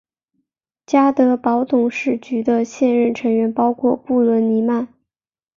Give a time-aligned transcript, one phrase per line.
[0.83, 4.87] 家得宝董事局的现任成员包括布伦尼曼。